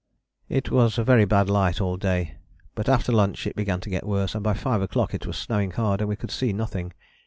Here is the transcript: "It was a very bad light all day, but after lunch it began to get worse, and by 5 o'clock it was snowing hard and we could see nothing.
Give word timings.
"It 0.49 0.71
was 0.71 0.97
a 0.97 1.03
very 1.03 1.25
bad 1.25 1.47
light 1.47 1.79
all 1.79 1.95
day, 1.95 2.37
but 2.73 2.89
after 2.89 3.11
lunch 3.11 3.45
it 3.45 3.55
began 3.55 3.79
to 3.81 3.89
get 3.91 4.03
worse, 4.07 4.33
and 4.33 4.43
by 4.43 4.55
5 4.55 4.81
o'clock 4.81 5.13
it 5.13 5.27
was 5.27 5.37
snowing 5.37 5.69
hard 5.69 5.99
and 6.01 6.09
we 6.09 6.15
could 6.15 6.31
see 6.31 6.53
nothing. 6.53 6.93